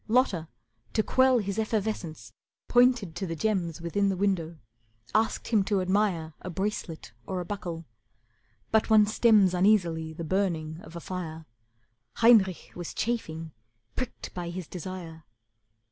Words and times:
Lotta, 0.07 0.47
to 0.93 1.03
quell 1.03 1.37
His 1.37 1.59
effervescence, 1.59 2.33
pointed 2.67 3.13
to 3.17 3.27
the 3.27 3.35
gems 3.35 3.81
Within 3.81 4.09
the 4.09 4.17
window, 4.17 4.57
asked 5.13 5.49
him 5.49 5.63
to 5.65 5.79
admire 5.79 6.33
A 6.41 6.49
bracelet 6.49 7.11
or 7.27 7.39
a 7.39 7.45
buckle. 7.45 7.85
But 8.71 8.89
one 8.89 9.05
stems 9.05 9.53
Uneasily 9.53 10.11
the 10.11 10.23
burning 10.23 10.79
of 10.81 10.95
a 10.95 10.99
fire. 11.01 11.45
Heinrich 12.15 12.71
was 12.73 12.95
chafing, 12.95 13.51
pricked 13.95 14.33
by 14.33 14.49
his 14.49 14.65
desire. 14.67 15.23